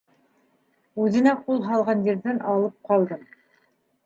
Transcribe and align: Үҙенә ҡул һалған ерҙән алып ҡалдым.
Үҙенә 1.03 1.33
ҡул 1.41 1.61
һалған 1.67 2.01
ерҙән 2.09 2.41
алып 2.55 2.79
ҡалдым. 2.91 3.23